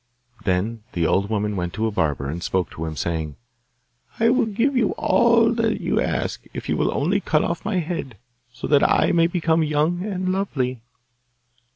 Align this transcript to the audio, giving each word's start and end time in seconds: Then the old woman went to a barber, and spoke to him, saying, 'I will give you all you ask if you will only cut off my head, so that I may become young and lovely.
Then 0.45 0.81
the 0.93 1.05
old 1.05 1.29
woman 1.29 1.55
went 1.55 1.73
to 1.73 1.85
a 1.85 1.91
barber, 1.91 2.27
and 2.27 2.41
spoke 2.41 2.71
to 2.71 2.85
him, 2.85 2.95
saying, 2.95 3.35
'I 4.19 4.29
will 4.29 4.45
give 4.47 4.75
you 4.75 4.93
all 4.93 5.53
you 5.63 6.01
ask 6.01 6.41
if 6.55 6.67
you 6.67 6.75
will 6.75 6.91
only 6.91 7.19
cut 7.19 7.43
off 7.43 7.63
my 7.63 7.77
head, 7.77 8.17
so 8.51 8.65
that 8.65 8.81
I 8.83 9.11
may 9.11 9.27
become 9.27 9.61
young 9.61 10.03
and 10.03 10.31
lovely. 10.31 10.81